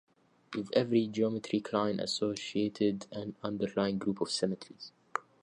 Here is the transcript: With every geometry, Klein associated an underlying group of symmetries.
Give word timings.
With 0.55 0.71
every 0.73 1.05
geometry, 1.05 1.59
Klein 1.59 1.99
associated 1.99 3.05
an 3.11 3.35
underlying 3.43 3.99
group 3.99 4.19
of 4.19 4.31
symmetries. 4.31 4.93